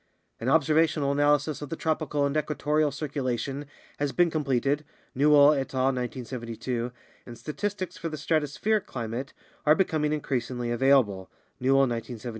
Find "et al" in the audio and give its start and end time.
5.53-5.93